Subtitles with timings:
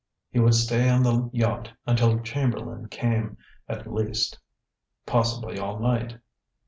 [0.31, 3.37] He would stay on the yacht until Chamberlain came,
[3.69, 4.39] at least;
[5.05, 6.17] possibly all night.